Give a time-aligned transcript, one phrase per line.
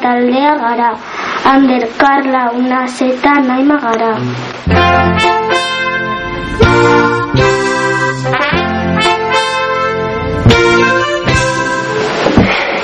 [0.00, 0.96] taldea gara.
[1.44, 4.18] Ander, Karla, una zeta, naima gara.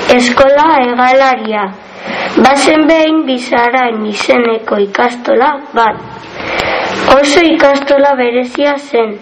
[0.09, 1.63] Eskola egalaria.
[2.37, 5.95] Bazen behin bizarain izeneko ikastola bat.
[7.19, 9.17] Oso ikastola berezia zen.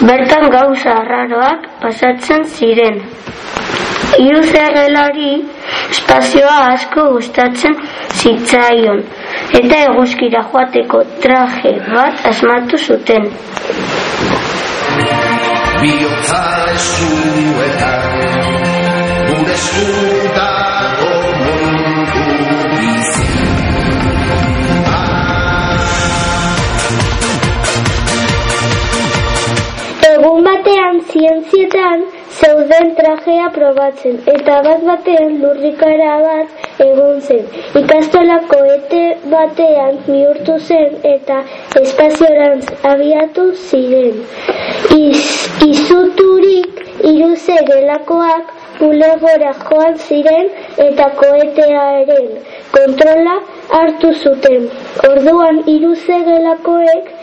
[0.00, 3.02] Bertan gauza arraroak pasatzen ziren.
[4.16, 5.30] Hiru zerrelari
[5.90, 7.74] espazioa asko gustatzen
[8.20, 9.02] zitzaion
[9.58, 13.28] eta eguzkira joateko traje bat asmatu zuten.
[15.82, 16.42] Biotza
[16.74, 18.16] eskuetan
[19.28, 21.10] Gure eskutako
[21.42, 22.24] mundu
[22.72, 23.26] bizi
[30.12, 31.98] Egun batean zientzietan
[32.40, 37.44] zeuden trajea probatzen eta bat batean lurrikara bat egon zen.
[37.80, 39.02] Ikastolako ete
[39.34, 41.38] batean bihurtu zen eta
[41.82, 44.20] espaziorantz abiatu ziren.
[44.98, 45.22] Iz,
[45.70, 50.50] izuturik iruze gelakoak bulegora joan ziren
[50.88, 52.32] eta koetearen
[52.78, 53.36] kontrola
[53.80, 54.68] hartu zuten.
[55.10, 57.15] Orduan iruze gelakoek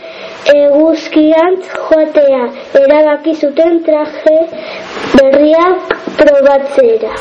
[0.52, 2.42] eguzkiantz joatea
[2.80, 4.36] erabaki zuten traje
[5.14, 7.12] berriak probatzera.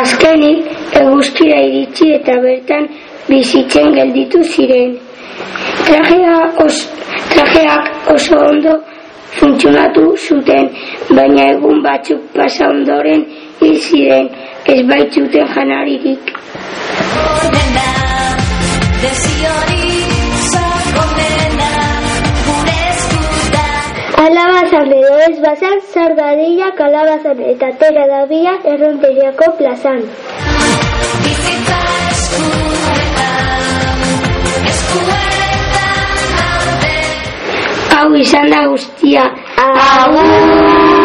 [0.00, 0.70] Azkenik
[1.00, 2.86] eguzkira iritsi eta bertan
[3.28, 4.94] bizitzen gelditu ziren.
[5.86, 6.78] Trajea os,
[7.34, 8.78] trajeak oso ondo
[9.38, 10.70] funtzionatu zuten,
[11.16, 13.24] baina egun batzuk pasa ondoren
[13.60, 14.28] hil ziren,
[14.72, 16.32] ez baitzuten janaririk.
[17.22, 17.88] Ordena,
[19.04, 19.88] desiori
[20.50, 21.70] sakondena,
[22.48, 24.02] gure eskutan.
[24.26, 30.04] Alabazan edo ez bazan, zardadilla kalabazan eta tera dabia erronteriako plazan.
[31.24, 31.99] Bizitza
[38.00, 39.26] Hau izan da guztia.
[39.60, 40.99] Agur!